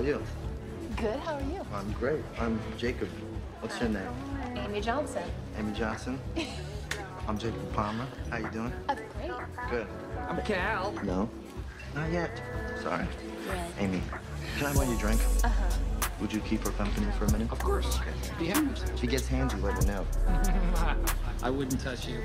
are 0.00 0.06
you? 0.06 0.22
Good, 0.96 1.20
how 1.20 1.34
are 1.34 1.42
you? 1.42 1.60
I'm 1.74 1.92
great. 1.92 2.22
I'm 2.38 2.58
Jacob. 2.78 3.08
What's 3.60 3.78
your 3.80 3.90
name? 3.90 4.08
Amy 4.56 4.80
Johnson. 4.80 5.22
Amy 5.58 5.72
Johnson. 5.72 6.18
I'm 7.28 7.38
Jacob 7.38 7.72
Palmer. 7.74 8.06
How 8.30 8.38
you 8.38 8.50
doing? 8.50 8.72
Oh, 8.88 8.94
great. 8.94 9.30
Good. 9.70 9.86
I'm 10.28 10.40
Cal. 10.42 10.92
No? 11.04 11.28
Not 11.94 12.10
yet. 12.10 12.42
Sorry. 12.82 13.04
Red. 13.46 13.72
Amy, 13.78 14.00
can 14.56 14.68
I 14.68 14.74
buy 14.74 14.84
you 14.84 14.96
a 14.96 14.98
drink? 14.98 15.20
Uh-huh. 15.44 16.08
Would 16.20 16.32
you 16.32 16.40
keep 16.40 16.64
her 16.64 16.72
company 16.72 17.06
for 17.18 17.26
a 17.26 17.32
minute? 17.32 17.52
Of 17.52 17.58
course. 17.58 18.00
Be 18.38 18.46
happy 18.46 18.68
If 18.94 19.00
he 19.00 19.06
gets 19.06 19.28
handsy, 19.28 19.62
let 19.62 19.78
me 19.80 19.92
know. 19.92 20.06
I 21.42 21.50
wouldn't 21.50 21.80
touch 21.80 22.08
you. 22.08 22.20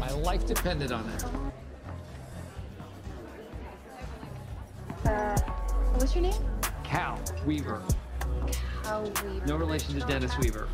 My 0.00 0.10
life 0.10 0.46
depended 0.46 0.92
on 0.92 1.06
it. 1.10 1.24
Uh, 5.04 5.38
what's 5.98 6.14
your 6.14 6.22
name? 6.22 6.34
Cal 6.96 7.20
Weaver. 7.44 7.82
How 8.84 9.02
we. 9.02 9.40
No 9.46 9.56
relation 9.56 10.00
to 10.00 10.06
Dennis 10.06 10.38
Weaver. 10.38 10.66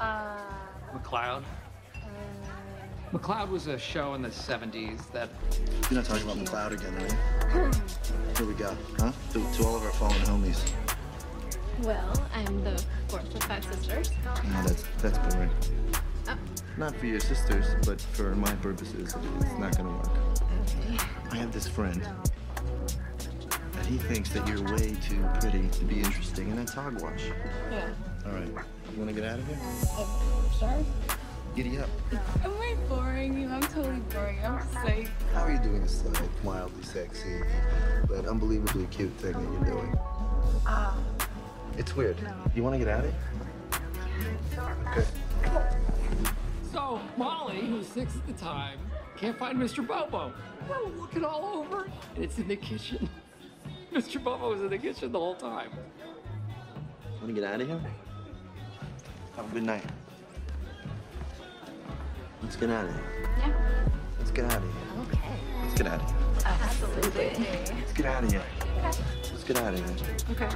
Uh, 0.00 0.36
McLeod. 0.92 1.44
uh, 1.94 1.98
McLeod 3.12 3.50
was 3.50 3.68
a 3.68 3.78
show 3.78 4.14
in 4.14 4.22
the 4.22 4.30
70s 4.30 5.12
that 5.12 5.28
You're 5.88 6.00
not 6.00 6.06
talking 6.06 6.28
about 6.28 6.38
McLeod 6.38 6.72
again, 6.72 6.92
are 6.96 7.62
you? 7.62 7.70
Here 8.36 8.46
we 8.46 8.54
go, 8.54 8.76
huh? 8.98 9.12
To, 9.32 9.52
to 9.58 9.64
all 9.64 9.76
of 9.76 9.84
our 9.84 9.92
fallen 9.92 10.20
homies. 10.22 10.60
well, 11.84 12.20
I'm 12.34 12.64
the 12.64 12.82
fourth 13.06 13.32
of 13.32 13.42
five 13.44 13.64
sisters. 13.64 14.10
No, 14.24 14.62
that's 14.64 14.84
that's 15.00 15.18
boring. 15.32 15.50
Oh, 16.26 16.36
Not 16.78 16.96
for 16.96 17.06
your 17.06 17.20
sisters, 17.20 17.66
but 17.86 18.00
for 18.00 18.34
my 18.34 18.52
purposes, 18.56 19.14
it's 19.40 19.58
not 19.60 19.76
gonna 19.76 19.96
work. 19.96 20.10
okay. 20.62 20.98
I 21.30 21.36
have 21.36 21.52
this 21.52 21.68
friend, 21.68 22.02
and 22.04 22.99
he 23.90 23.98
thinks 23.98 24.30
that 24.30 24.46
you're 24.46 24.62
way 24.76 24.94
too 25.08 25.20
pretty 25.40 25.66
to 25.66 25.84
be 25.84 25.98
interesting, 25.98 26.48
and 26.50 26.58
that's 26.60 26.72
hogwash. 26.72 27.24
Yeah. 27.72 27.88
All 28.24 28.30
right, 28.32 28.46
you 28.46 28.96
wanna 28.96 29.12
get 29.12 29.24
out 29.24 29.40
of 29.40 29.46
here? 29.48 29.58
Oh, 29.62 30.52
sorry. 30.60 30.84
Giddy 31.56 31.78
up. 31.78 31.88
Am 32.44 32.52
I 32.52 32.76
boring 32.88 33.40
you? 33.40 33.48
I'm 33.48 33.62
totally 33.62 33.98
boring. 34.14 34.38
I'm 34.44 34.62
safe. 34.86 35.10
How 35.34 35.40
are 35.42 35.50
you 35.50 35.58
doing 35.58 35.82
this 35.82 36.04
like 36.04 36.44
mildly 36.44 36.84
sexy, 36.84 37.40
but 38.06 38.26
unbelievably 38.26 38.86
cute 38.92 39.10
thing 39.14 39.32
that 39.32 39.52
you're 39.52 39.74
doing? 39.74 39.98
Ah, 40.66 40.96
It's 41.76 41.96
weird. 41.96 42.16
You 42.54 42.62
wanna 42.62 42.78
get 42.78 42.86
out 42.86 43.04
of 43.04 43.10
here? 43.10 43.82
Okay. 44.92 45.06
So, 46.72 47.00
Molly, 47.16 47.62
who's 47.66 47.88
six 47.88 48.14
at 48.14 48.24
the 48.28 48.32
time, 48.34 48.78
can't 49.16 49.36
find 49.36 49.58
Mr. 49.58 49.84
Bobo. 49.84 50.32
We're 50.68 50.88
looking 51.00 51.24
all 51.24 51.44
over, 51.64 51.88
and 52.14 52.24
it's 52.24 52.38
in 52.38 52.46
the 52.46 52.54
kitchen. 52.54 53.08
Mr. 53.92 54.22
Bobo 54.22 54.50
was 54.50 54.60
in 54.60 54.70
the 54.70 54.78
kitchen 54.78 55.10
the 55.10 55.18
whole 55.18 55.34
time. 55.34 55.70
Wanna 57.20 57.32
get 57.32 57.44
out 57.44 57.60
of 57.60 57.66
here? 57.66 57.80
Have 59.36 59.50
a 59.50 59.54
good 59.54 59.64
night. 59.64 59.84
Let's 62.42 62.56
get 62.56 62.70
out 62.70 62.84
of 62.84 62.94
here. 62.94 63.04
Yeah. 63.38 63.88
Let's 64.18 64.30
get 64.30 64.44
out 64.44 64.56
of 64.56 64.62
here. 64.62 64.72
Okay. 65.02 65.18
Let's 65.62 65.74
get 65.74 65.86
out 65.88 66.00
of 66.00 66.08
here. 66.08 66.18
Absolutely. 66.46 67.30
Let's 67.74 67.92
get 67.92 68.06
out 68.06 68.24
of 68.24 68.30
here. 68.30 68.42
Let's 69.30 69.44
get 69.44 69.56
out 69.58 69.74
of 69.74 69.78
here. 69.78 70.16
Okay. 70.30 70.48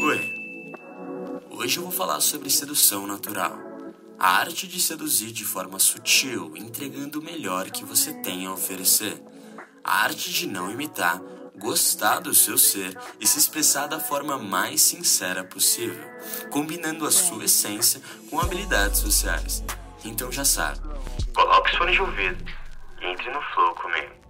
Oi. 0.00 0.36
Hoje 1.50 1.78
eu 1.78 1.82
vou 1.82 1.92
falar 1.92 2.20
sobre 2.20 2.48
sedução 2.50 3.06
natural. 3.06 3.75
A 4.18 4.38
arte 4.38 4.66
de 4.66 4.80
seduzir 4.80 5.30
de 5.30 5.44
forma 5.44 5.78
sutil, 5.78 6.56
entregando 6.56 7.20
o 7.20 7.22
melhor 7.22 7.70
que 7.70 7.84
você 7.84 8.14
tem 8.14 8.46
a 8.46 8.52
oferecer. 8.52 9.22
A 9.84 10.04
arte 10.04 10.32
de 10.32 10.46
não 10.46 10.70
imitar, 10.70 11.20
gostar 11.58 12.20
do 12.20 12.34
seu 12.34 12.56
ser 12.56 12.98
e 13.20 13.26
se 13.26 13.38
expressar 13.38 13.86
da 13.86 14.00
forma 14.00 14.38
mais 14.38 14.80
sincera 14.80 15.44
possível, 15.44 16.04
combinando 16.50 17.06
a 17.06 17.10
sua 17.10 17.44
essência 17.44 18.00
com 18.30 18.40
habilidades 18.40 19.00
sociais. 19.00 19.62
Então 20.02 20.32
já 20.32 20.44
sabe. 20.44 20.80
Coloque 21.34 21.70
os 21.72 21.76
fones 21.76 21.94
de 21.94 22.00
ouvido 22.00 22.44
e 23.02 23.06
entre 23.06 23.30
no 23.30 23.42
flow 23.54 23.74
comigo. 23.74 24.26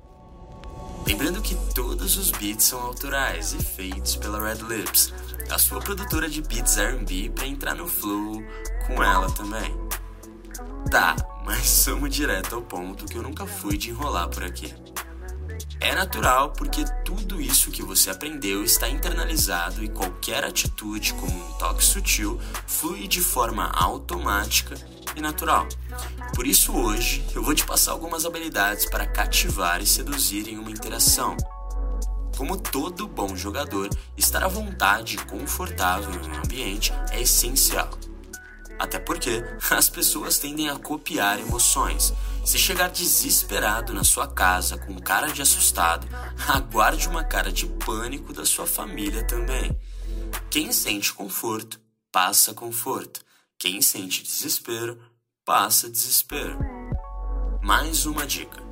Lembrando 1.07 1.41
que 1.41 1.55
todos 1.73 2.17
os 2.17 2.33
beats 2.33 2.65
são 2.65 2.81
autorais 2.81 3.53
e 3.53 3.63
feitos 3.63 4.17
pela 4.17 4.43
Red 4.43 4.65
Lips, 4.65 5.15
a 5.51 5.59
sua 5.59 5.81
produtora 5.81 6.29
de 6.29 6.43
beats 6.43 6.77
R&B 6.77 7.31
para 7.35 7.47
entrar 7.47 7.75
no 7.75 7.87
flow 7.87 8.43
com 8.87 9.03
ela 9.03 9.31
também. 9.31 9.75
Tá, 10.91 11.17
mas 11.45 11.85
vamos 11.87 12.11
direto 12.11 12.55
ao 12.55 12.63
ponto 12.63 13.07
que 13.07 13.17
eu 13.17 13.23
nunca 13.23 13.47
fui 13.47 13.77
de 13.77 13.91
enrolar 13.91 14.29
por 14.29 14.45
aqui. 14.45 14.75
É 15.81 15.95
natural 15.95 16.51
porque 16.51 16.85
tudo 17.05 17.41
isso 17.41 17.71
que 17.71 17.83
você 17.83 18.11
aprendeu 18.11 18.65
está 18.65 18.89
internalizado 18.89 19.85
e 19.85 19.89
qualquer 19.89 20.45
atitude 20.45 21.13
como 21.15 21.33
um 21.33 21.53
toque 21.59 21.85
sutil 21.85 22.41
flui 22.67 23.07
de 23.07 23.21
forma 23.21 23.71
automática 23.71 24.75
e 25.15 25.21
natural. 25.21 25.67
Por 26.35 26.47
isso 26.47 26.73
hoje 26.73 27.25
eu 27.35 27.43
vou 27.43 27.55
te 27.55 27.65
passar 27.65 27.93
algumas 27.93 28.25
habilidades 28.25 28.87
para 28.87 29.07
cativar 29.07 29.83
e 29.83 29.87
seduzir 29.87 30.49
em 30.49 30.59
uma 30.59 30.71
interação. 30.71 31.37
Como 32.37 32.57
todo 32.59 33.09
bom 33.09 33.35
jogador, 33.35 33.89
estar 34.15 34.45
à 34.45 34.49
vontade 34.49 35.17
e 35.17 35.25
confortável 35.25 36.13
em 36.23 36.29
um 36.29 36.35
ambiente 36.37 36.93
é 37.11 37.23
essencial. 37.23 37.89
Até 38.79 38.99
porque 38.99 39.43
as 39.71 39.89
pessoas 39.89 40.39
tendem 40.39 40.69
a 40.69 40.77
copiar 40.77 41.41
emoções. 41.41 42.13
Se 42.45 42.59
chegar 42.59 42.91
desesperado 42.91 43.95
na 43.95 44.05
sua 44.05 44.29
casa 44.29 44.77
com 44.77 45.01
cara 45.01 45.29
de 45.29 45.41
assustado, 45.41 46.07
aguarde 46.47 47.09
uma 47.09 47.25
cara 47.25 47.51
de 47.51 47.67
pânico 47.67 48.35
da 48.35 48.45
sua 48.45 48.67
família 48.67 49.25
também. 49.25 49.75
Quem 50.51 50.73
sente 50.73 51.15
conforto, 51.15 51.81
passa 52.13 52.53
conforto. 52.53 53.25
Quem 53.59 53.81
sente 53.81 54.23
desespero, 54.23 55.01
passa 55.43 55.89
desespero. 55.89 56.59
Mais 57.63 58.05
uma 58.05 58.27
dica. 58.27 58.66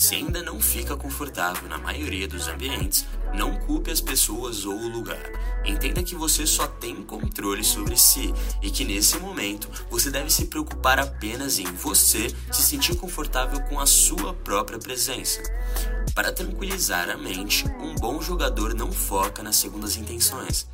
Se 0.00 0.14
ainda 0.14 0.42
não 0.42 0.58
fica 0.58 0.96
confortável 0.96 1.68
na 1.68 1.76
maioria 1.76 2.26
dos 2.26 2.48
ambientes, 2.48 3.04
não 3.34 3.54
culpe 3.58 3.90
as 3.90 4.00
pessoas 4.00 4.64
ou 4.64 4.74
o 4.74 4.88
lugar. 4.88 5.20
Entenda 5.62 6.02
que 6.02 6.14
você 6.14 6.46
só 6.46 6.66
tem 6.66 7.02
controle 7.02 7.62
sobre 7.62 7.98
si 7.98 8.32
e 8.62 8.70
que 8.70 8.82
nesse 8.82 9.18
momento 9.18 9.68
você 9.90 10.10
deve 10.10 10.30
se 10.30 10.46
preocupar 10.46 10.98
apenas 10.98 11.58
em 11.58 11.66
você 11.66 12.34
se 12.50 12.62
sentir 12.62 12.96
confortável 12.96 13.60
com 13.64 13.78
a 13.78 13.84
sua 13.84 14.32
própria 14.32 14.78
presença. 14.78 15.42
Para 16.14 16.32
tranquilizar 16.32 17.08
a 17.08 17.16
mente, 17.16 17.64
um 17.80 17.94
bom 17.94 18.20
jogador 18.20 18.74
não 18.74 18.90
foca 18.90 19.42
nas 19.42 19.56
segundas 19.56 19.96
intenções. 19.96 20.66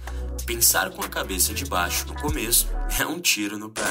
Pensar 0.47 0.91
com 0.91 1.03
a 1.03 1.09
cabeça 1.09 1.53
de 1.53 1.65
baixo 1.67 2.07
no 2.07 2.15
começo 2.15 2.69
é 2.99 3.07
um 3.07 3.21
tiro 3.21 3.59
no 3.59 3.69
pé. 3.69 3.83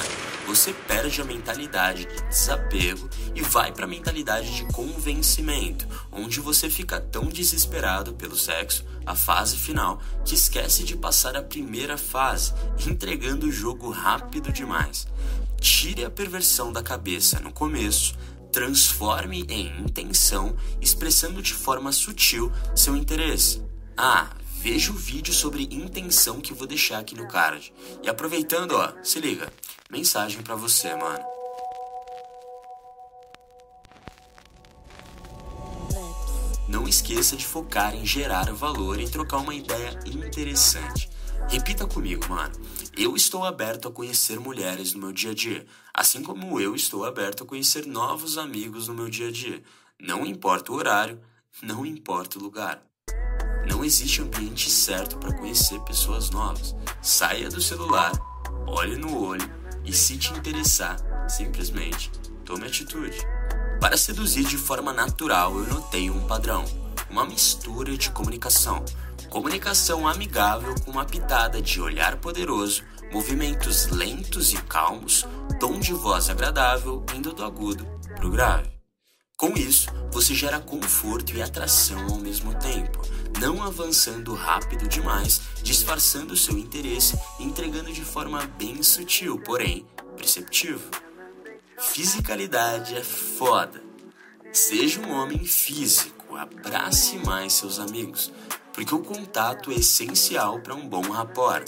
Você 0.47 0.73
perde 0.73 1.22
a 1.22 1.25
mentalidade 1.25 2.06
de 2.06 2.22
desapego 2.29 3.09
e 3.35 3.41
vai 3.41 3.72
para 3.72 3.85
a 3.85 3.88
mentalidade 3.88 4.56
de 4.56 4.66
convencimento, 4.73 5.88
onde 6.11 6.39
você 6.39 6.69
fica 6.69 7.00
tão 7.00 7.25
desesperado 7.25 8.13
pelo 8.13 8.35
sexo, 8.35 8.85
a 9.06 9.16
fase 9.16 9.57
final, 9.57 10.01
que 10.23 10.33
esquece 10.33 10.83
de 10.83 10.95
passar 10.95 11.35
a 11.35 11.44
primeira 11.44 11.97
fase, 11.97 12.53
entregando 12.88 13.47
o 13.47 13.51
jogo 13.51 13.91
rápido 13.91 14.51
demais. 14.51 15.07
Tire 15.59 16.06
a 16.06 16.09
perversão 16.09 16.72
da 16.72 16.83
cabeça 16.83 17.39
no 17.39 17.51
começo, 17.51 18.16
transforme 18.56 19.46
em 19.50 19.82
intenção, 19.82 20.56
expressando 20.80 21.42
de 21.42 21.54
forma 21.54 21.92
sutil 21.92 22.50
seu 22.74 22.96
interesse. 22.96 23.62
Ah, 23.98 24.30
veja 24.62 24.94
o 24.94 24.96
vídeo 24.96 25.34
sobre 25.34 25.68
intenção 25.70 26.40
que 26.40 26.54
vou 26.54 26.66
deixar 26.66 27.00
aqui 27.00 27.16
no 27.16 27.28
card. 27.28 27.74
E 28.02 28.08
aproveitando, 28.08 28.72
ó, 28.72 28.94
se 29.04 29.20
liga. 29.20 29.52
Mensagem 29.92 30.42
pra 30.42 30.56
você, 30.56 30.96
mano. 30.96 31.19
Não 36.69 36.88
esqueça 36.88 37.36
de 37.36 37.46
focar 37.46 37.94
em 37.94 38.06
gerar 38.06 38.54
valor 38.54 39.01
e 39.01 39.10
trocar 39.10 39.40
uma 39.40 39.54
ideia 39.54 40.00
interessante. 40.06 41.10
Repita 41.50 41.86
comigo, 41.86 42.25
mano. 42.30 42.56
Eu 42.97 43.13
estou 43.13 43.44
aberto 43.44 43.89
a 43.89 43.92
conhecer 43.92 44.39
mulheres 44.39 44.94
no 44.94 45.01
meu 45.01 45.12
dia 45.12 45.31
a 45.31 45.33
dia, 45.33 45.65
assim 45.94 46.24
como 46.24 46.62
eu 46.62 46.74
estou 46.74 47.03
aberto 47.03 47.44
a 47.44 47.45
conhecer 47.45 47.86
novos 47.86 48.38
amigos 48.38 48.88
no 48.88 48.94
meu 48.94 49.09
dia 49.09 49.27
a 49.27 49.31
dia. 49.31 49.62
Não 50.00 50.25
importa 50.25 50.71
o 50.71 50.75
horário, 50.75 51.19
não 51.62 51.86
importa 51.86 52.39
o 52.39 52.42
lugar. 52.42 52.81
Não 53.69 53.83
existe 53.83 54.21
ambiente 54.21 54.69
certo 54.71 55.18
para 55.18 55.38
conhecer 55.38 55.77
pessoas 55.81 56.30
novas. 56.30 56.74
Saia 57.01 57.50
do 57.50 57.59
celular, 57.62 58.13
olhe 58.65 58.95
no 58.95 59.21
olho 59.21 59.51
e 59.83 59.91
se 59.91 60.18
te 60.18 60.31
interessar, 60.31 60.98
simplesmente 61.30 62.09
tome 62.45 62.65
atitude. 62.65 63.18
Para 63.81 63.98
seduzir 63.98 64.45
de 64.45 64.57
forma 64.57 64.94
natural, 64.94 65.53
eu 65.57 65.68
notei 65.68 66.09
um 66.09 66.25
padrão, 66.25 66.63
uma 67.09 67.25
mistura 67.25 67.98
de 67.98 68.09
comunicação. 68.12 68.86
Comunicação 69.36 70.08
amigável 70.08 70.74
com 70.86 70.92
uma 70.92 71.04
pitada 71.04 71.62
de 71.62 71.82
olhar 71.82 72.16
poderoso, 72.22 72.86
movimentos 73.12 73.88
lentos 73.88 74.54
e 74.54 74.62
calmos, 74.62 75.26
tom 75.60 75.78
de 75.78 75.92
voz 75.92 76.30
agradável 76.30 77.06
indo 77.14 77.34
do 77.34 77.44
agudo 77.44 77.86
pro 78.16 78.30
grave. 78.30 78.72
Com 79.36 79.50
isso, 79.50 79.90
você 80.10 80.34
gera 80.34 80.62
conforto 80.62 81.36
e 81.36 81.42
atração 81.42 82.00
ao 82.08 82.18
mesmo 82.18 82.56
tempo, 82.56 83.02
não 83.42 83.62
avançando 83.62 84.34
rápido 84.34 84.88
demais, 84.88 85.42
disfarçando 85.62 86.38
seu 86.38 86.58
interesse 86.58 87.20
e 87.38 87.44
entregando 87.44 87.92
de 87.92 88.06
forma 88.06 88.42
bem 88.58 88.82
sutil, 88.82 89.38
porém 89.42 89.86
perceptível. 90.16 90.90
Fisicalidade 91.78 92.96
é 92.96 93.04
foda. 93.04 93.84
Seja 94.54 95.02
um 95.02 95.12
homem 95.12 95.44
físico, 95.44 96.38
abrace 96.38 97.18
mais 97.18 97.52
seus 97.52 97.80
amigos, 97.80 98.32
porque 98.75 98.94
o 98.94 99.00
contato 99.00 99.72
é 99.72 99.75
essencial 99.75 100.60
para 100.60 100.75
um 100.75 100.88
bom 100.88 101.10
rapport. 101.10 101.66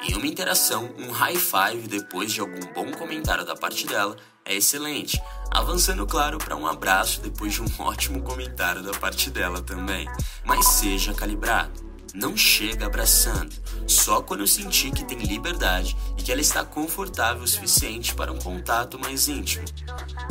Em 0.00 0.14
uma 0.14 0.26
interação, 0.26 0.88
um 0.96 1.10
high 1.10 1.34
five 1.34 1.88
depois 1.88 2.32
de 2.32 2.40
algum 2.40 2.60
bom 2.72 2.92
comentário 2.92 3.44
da 3.44 3.56
parte 3.56 3.86
dela 3.88 4.16
é 4.44 4.54
excelente, 4.54 5.20
avançando, 5.50 6.06
claro, 6.06 6.38
para 6.38 6.54
um 6.54 6.66
abraço 6.66 7.20
depois 7.20 7.54
de 7.54 7.62
um 7.62 7.66
ótimo 7.82 8.22
comentário 8.22 8.82
da 8.82 8.92
parte 8.92 9.30
dela 9.30 9.60
também. 9.60 10.08
Mas 10.44 10.66
seja 10.66 11.12
calibrado. 11.12 11.82
Não 12.14 12.36
chega 12.36 12.86
abraçando, 12.86 13.52
só 13.88 14.22
quando 14.22 14.46
sentir 14.46 14.92
que 14.92 15.04
tem 15.04 15.18
liberdade 15.18 15.96
e 16.16 16.22
que 16.22 16.30
ela 16.30 16.40
está 16.40 16.64
confortável 16.64 17.42
o 17.42 17.48
suficiente 17.48 18.14
para 18.14 18.30
um 18.30 18.38
contato 18.38 18.96
mais 19.00 19.26
íntimo. 19.26 19.64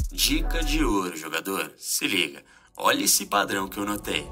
Dica 0.09 0.63
de 0.63 0.81
ouro, 0.85 1.17
jogador. 1.17 1.73
Se 1.77 2.07
liga, 2.07 2.41
olha 2.77 3.03
esse 3.03 3.25
padrão 3.25 3.67
que 3.67 3.77
eu 3.77 3.85
notei. 3.85 4.25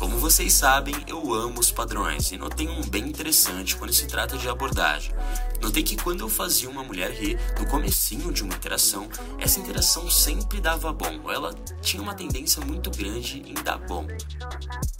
Como 0.00 0.16
vocês 0.16 0.54
sabem, 0.54 0.94
eu 1.06 1.34
amo 1.34 1.60
os 1.60 1.70
padrões 1.70 2.32
e 2.32 2.38
notei 2.38 2.66
um 2.66 2.80
bem 2.88 3.04
interessante 3.04 3.76
quando 3.76 3.92
se 3.92 4.06
trata 4.06 4.38
de 4.38 4.48
abordagem. 4.48 5.14
Notei 5.60 5.82
que 5.82 5.94
quando 5.94 6.20
eu 6.20 6.28
fazia 6.30 6.70
uma 6.70 6.82
mulher 6.82 7.10
rir 7.10 7.38
no 7.58 7.66
comecinho 7.66 8.32
de 8.32 8.42
uma 8.42 8.54
interação, 8.54 9.10
essa 9.38 9.60
interação 9.60 10.10
sempre 10.10 10.58
dava 10.58 10.90
bom. 10.90 11.30
Ela 11.30 11.52
tinha 11.82 12.02
uma 12.02 12.14
tendência 12.14 12.64
muito 12.64 12.90
grande 12.90 13.42
em 13.46 13.52
dar 13.52 13.76
bom. 13.76 14.06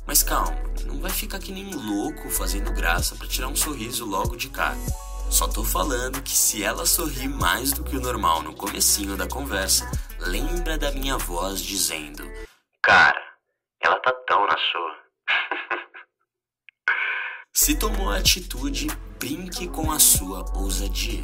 Mas 0.06 0.23
calma, 0.23 0.55
não 0.85 1.00
vai 1.00 1.11
ficar 1.11 1.38
que 1.38 1.50
nem 1.50 1.75
louco 1.75 2.29
fazendo 2.29 2.70
graça 2.70 3.17
para 3.17 3.26
tirar 3.26 3.49
um 3.49 3.56
sorriso 3.56 4.05
logo 4.05 4.37
de 4.37 4.50
cara. 4.50 4.76
Só 5.31 5.49
tô 5.49 5.64
falando 5.64 6.20
que 6.20 6.37
se 6.37 6.62
ela 6.62 6.85
sorrir 6.85 7.29
mais 7.29 7.73
do 7.73 7.82
que 7.82 7.96
o 7.96 8.00
normal 8.03 8.43
no 8.43 8.53
comecinho 8.53 9.17
da 9.17 9.26
conversa, 9.26 9.91
lembra 10.19 10.76
da 10.76 10.93
minha 10.93 11.17
voz 11.17 11.62
dizendo: 11.62 12.23
"Cara, 12.82 13.31
ela 13.81 13.99
tá 14.00 14.12
tão 14.26 14.46
na 14.46 14.56
sua. 14.56 15.00
Se 17.52 17.74
tomou 17.74 18.10
a 18.10 18.16
atitude, 18.16 18.88
brinque 19.18 19.68
com 19.68 19.92
a 19.92 19.98
sua 19.98 20.44
ousadia. 20.56 21.22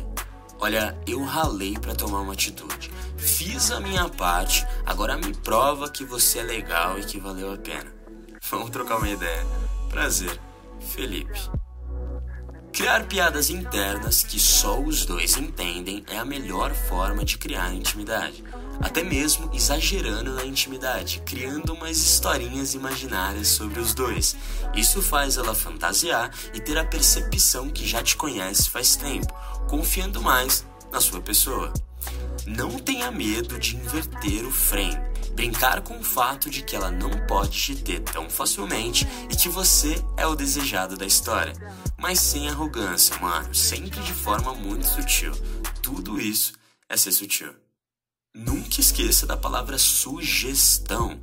Olha, 0.58 0.98
eu 1.06 1.22
ralei 1.24 1.78
para 1.78 1.94
tomar 1.94 2.20
uma 2.20 2.32
atitude. 2.32 2.90
Fiz 3.16 3.70
a 3.70 3.80
minha 3.80 4.08
parte, 4.08 4.66
agora 4.84 5.16
me 5.16 5.34
prova 5.34 5.90
que 5.90 6.04
você 6.04 6.38
é 6.38 6.42
legal 6.42 6.98
e 6.98 7.04
que 7.04 7.18
valeu 7.18 7.52
a 7.52 7.56
pena. 7.56 7.92
Vamos 8.50 8.70
trocar 8.70 8.98
uma 8.98 9.08
ideia. 9.08 9.44
Prazer, 9.90 10.40
Felipe. 10.80 11.65
Criar 12.76 13.06
piadas 13.06 13.48
internas 13.48 14.22
que 14.22 14.38
só 14.38 14.78
os 14.78 15.06
dois 15.06 15.36
entendem 15.38 16.04
é 16.10 16.18
a 16.18 16.26
melhor 16.26 16.74
forma 16.74 17.24
de 17.24 17.38
criar 17.38 17.72
intimidade 17.72 18.44
até 18.80 19.02
mesmo 19.02 19.50
exagerando 19.54 20.34
na 20.34 20.44
intimidade, 20.44 21.22
criando 21.24 21.72
umas 21.72 21.96
historinhas 21.96 22.74
imaginárias 22.74 23.48
sobre 23.48 23.80
os 23.80 23.94
dois. 23.94 24.36
Isso 24.74 25.00
faz 25.00 25.38
ela 25.38 25.54
fantasiar 25.54 26.30
e 26.52 26.60
ter 26.60 26.76
a 26.76 26.84
percepção 26.84 27.70
que 27.70 27.86
já 27.86 28.02
te 28.02 28.14
conhece 28.14 28.68
faz 28.68 28.94
tempo, 28.94 29.32
confiando 29.68 30.20
mais 30.20 30.66
na 30.92 31.00
sua 31.00 31.20
pessoa. 31.22 31.72
Não 32.46 32.78
tenha 32.78 33.10
medo 33.10 33.58
de 33.58 33.76
inverter 33.76 34.46
o 34.46 34.50
frame, 34.50 34.96
brincar 35.34 35.80
com 35.80 35.98
o 35.98 36.04
fato 36.04 36.48
de 36.48 36.62
que 36.62 36.76
ela 36.76 36.90
não 36.90 37.10
pode 37.26 37.50
te 37.50 37.76
ter 37.76 38.00
tão 38.00 38.30
facilmente 38.30 39.06
e 39.30 39.36
que 39.36 39.48
você 39.48 40.02
é 40.16 40.26
o 40.26 40.34
desejado 40.34 40.96
da 40.96 41.04
história. 41.04 41.52
Mas 41.98 42.20
sem 42.20 42.48
arrogância, 42.48 43.16
mano, 43.18 43.54
sempre 43.54 44.00
de 44.00 44.12
forma 44.12 44.54
muito 44.54 44.86
sutil. 44.86 45.32
Tudo 45.82 46.20
isso 46.20 46.52
é 46.88 46.96
ser 46.96 47.12
sutil. 47.12 47.54
Nunca 48.34 48.80
esqueça 48.80 49.26
da 49.26 49.36
palavra 49.36 49.78
sugestão. 49.78 51.20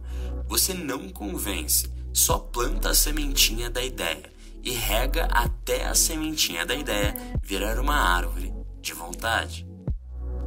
Você 0.48 0.74
não 0.74 1.10
convence, 1.10 1.92
só 2.12 2.38
planta 2.38 2.90
a 2.90 2.96
sementinha 2.96 3.70
da 3.70 3.84
ideia 3.84 4.32
e 4.64 4.72
rega 4.72 5.26
até 5.26 5.86
a 5.86 5.94
sementinha 5.94 6.66
da 6.66 6.74
ideia 6.74 7.16
virar 7.42 7.80
uma 7.80 7.96
árvore 7.96 8.54
de 8.82 8.94
vontade. 8.94 9.73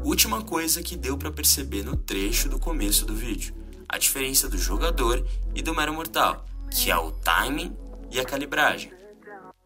Última 0.04 0.43
coisa 0.43 0.82
que 0.82 0.96
deu 0.96 1.16
para 1.16 1.31
perceber 1.31 1.84
no 1.84 1.96
trecho 1.96 2.48
do 2.48 2.58
começo 2.58 3.04
do 3.04 3.14
vídeo: 3.14 3.54
a 3.88 3.98
diferença 3.98 4.48
do 4.48 4.58
jogador 4.58 5.26
e 5.54 5.62
do 5.62 5.75
mero 5.75 5.93
mortal, 5.93 6.46
que 6.70 6.90
é 6.90 6.96
o 6.96 7.10
timing 7.10 7.76
e 8.10 8.20
a 8.20 8.25
calibragem. 8.25 8.93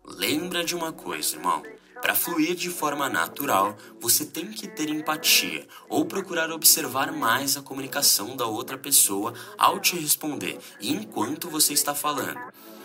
Lembra 0.05 0.65
de 0.65 0.75
uma 0.75 0.93
coisa, 0.93 1.37
irmão. 1.37 1.63
Para 2.01 2.15
fluir 2.15 2.55
de 2.55 2.71
forma 2.71 3.11
natural, 3.11 3.77
você 4.01 4.25
tem 4.25 4.51
que 4.51 4.67
ter 4.67 4.89
empatia 4.89 5.69
ou 5.87 6.07
procurar 6.07 6.51
observar 6.51 7.13
mais 7.13 7.59
a 7.59 7.63
comunicação 7.63 8.35
da 8.35 8.47
outra 8.47 8.79
pessoa 8.79 9.35
ao 9.59 9.79
te 9.79 9.97
responder 9.97 10.59
e 10.81 10.91
enquanto 10.91 11.51
você 11.51 11.75
está 11.75 11.95
falando. 11.95 12.41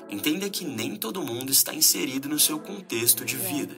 Entenda 0.09 0.50
que 0.50 0.65
nem 0.65 0.98
todo 0.98 1.24
mundo 1.24 1.50
está 1.50 1.74
inserido 1.74 2.27
no 2.27 2.38
seu 2.38 2.59
contexto 2.59 3.24
de 3.24 3.38
vida. 3.38 3.75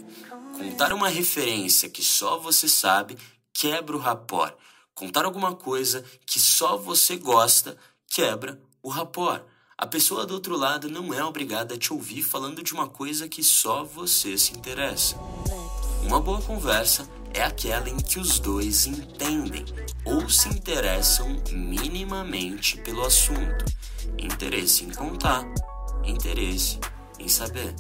Contar 0.58 0.92
uma 0.92 1.08
referência 1.08 1.88
que 1.88 2.04
só 2.04 2.40
você 2.40 2.68
sabe 2.68 3.16
quebra 3.58 3.96
o 3.96 4.00
rapport. 4.00 4.54
Contar 4.94 5.26
alguma 5.26 5.56
coisa 5.56 6.04
que 6.26 6.40
só 6.40 6.78
você 6.78 7.18
gosta 7.18 7.76
quebra 8.08 8.62
o 8.84 8.90
rapport. 8.90 9.42
A 9.76 9.88
pessoa 9.88 10.26
do 10.26 10.36
outro 10.36 10.56
lado 10.56 10.90
não 10.90 11.12
é 11.14 11.24
obrigada 11.24 11.74
a 11.74 11.78
te 11.78 11.92
ouvir 11.92 12.22
falando 12.22 12.64
de 12.64 12.74
uma 12.74 12.88
coisa 12.88 13.28
que 13.28 13.44
só 13.44 13.84
você 13.84 14.38
se 14.38 14.54
interessa. 14.54 15.16
Uma 16.04 16.20
boa 16.20 16.42
conversa 16.42 17.10
é 17.34 17.44
aquela 17.44 17.90
em 17.90 17.98
que 17.98 18.20
os 18.20 18.40
dois 18.40 18.86
entendem 18.86 19.66
ou 20.06 20.30
se 20.30 20.50
interessam 20.50 21.42
minimamente 21.52 22.78
pelo 22.82 23.04
assunto. 23.04 23.66
Interesse 24.18 24.86
em 24.86 24.92
contar, 24.92 25.44
interesse 26.04 26.80
em 27.20 27.28
saber. 27.28 27.76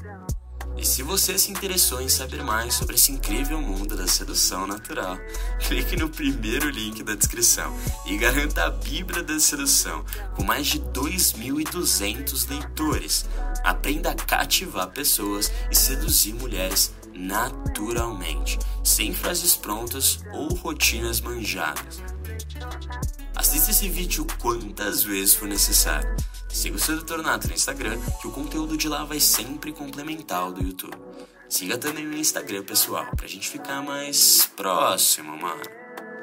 E 0.77 0.85
se 0.85 1.01
você 1.01 1.37
se 1.39 1.51
interessou 1.51 1.99
em 2.01 2.07
saber 2.07 2.43
mais 2.43 2.75
sobre 2.75 2.95
esse 2.95 3.11
incrível 3.11 3.59
mundo 3.59 3.97
da 3.97 4.07
sedução 4.07 4.67
natural, 4.67 5.17
clique 5.67 5.95
no 5.95 6.07
primeiro 6.07 6.69
link 6.69 7.01
da 7.03 7.15
descrição 7.15 7.75
e 8.05 8.15
garanta 8.17 8.65
a 8.65 8.69
Bíblia 8.69 9.23
da 9.23 9.39
Sedução 9.39 10.05
com 10.35 10.43
mais 10.43 10.67
de 10.67 10.79
2.200 10.79 12.49
leitores. 12.49 13.25
Aprenda 13.63 14.11
a 14.11 14.15
cativar 14.15 14.87
pessoas 14.89 15.51
e 15.71 15.75
seduzir 15.75 16.33
mulheres 16.33 16.93
naturalmente, 17.17 18.59
sem 18.83 19.13
frases 19.13 19.55
prontas 19.57 20.19
ou 20.31 20.53
rotinas 20.53 21.19
manjadas. 21.19 22.03
Assista 23.35 23.71
esse 23.71 23.89
vídeo 23.89 24.25
quantas 24.39 25.03
vezes 25.03 25.33
for 25.33 25.47
necessário. 25.47 26.15
Siga 26.57 26.75
o 26.75 26.79
Sedutor 26.79 27.21
Nato 27.21 27.47
no 27.47 27.53
Instagram, 27.53 28.01
que 28.19 28.27
o 28.27 28.31
conteúdo 28.31 28.75
de 28.75 28.89
lá 28.89 29.05
vai 29.05 29.19
sempre 29.19 29.71
complementar 29.71 30.49
o 30.49 30.51
do 30.51 30.63
YouTube. 30.63 30.97
Siga 31.47 31.77
também 31.77 32.07
o 32.07 32.17
Instagram 32.17 32.63
pessoal, 32.63 33.05
pra 33.15 33.27
gente 33.27 33.47
ficar 33.47 33.83
mais 33.83 34.49
próximo, 34.55 35.37
mano. 35.37 35.61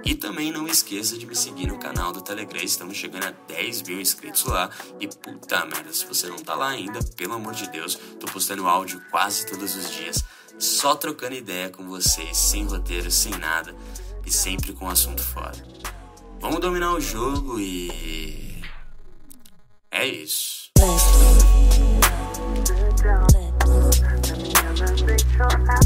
E 0.04 0.12
também 0.16 0.50
não 0.50 0.66
esqueça 0.66 1.16
de 1.16 1.24
me 1.24 1.36
seguir 1.36 1.68
no 1.68 1.78
canal 1.78 2.12
do 2.12 2.20
Telegram, 2.20 2.60
estamos 2.60 2.96
chegando 2.96 3.26
a 3.26 3.30
10 3.46 3.82
mil 3.82 4.00
inscritos 4.00 4.44
lá. 4.46 4.68
E 4.98 5.06
puta 5.06 5.64
merda, 5.66 5.92
se 5.92 6.04
você 6.04 6.26
não 6.26 6.38
tá 6.38 6.56
lá 6.56 6.70
ainda, 6.70 6.98
pelo 7.16 7.34
amor 7.34 7.54
de 7.54 7.70
Deus, 7.70 7.96
tô 8.18 8.26
postando 8.26 8.66
áudio 8.66 9.00
quase 9.12 9.46
todos 9.46 9.76
os 9.76 9.88
dias, 9.88 10.24
só 10.58 10.96
trocando 10.96 11.36
ideia 11.36 11.70
com 11.70 11.86
vocês, 11.86 12.36
sem 12.36 12.64
roteiro, 12.64 13.08
sem 13.08 13.38
nada 13.38 13.72
e 14.26 14.32
sempre 14.32 14.72
com 14.72 14.90
assunto 14.90 15.22
fora. 15.22 15.54
Vamos 16.40 16.58
dominar 16.58 16.92
o 16.92 17.00
jogo 17.00 17.60
e. 17.60 18.43
Isso. 20.02 20.64
Lips. 20.76 21.04
Lips. 25.02 25.83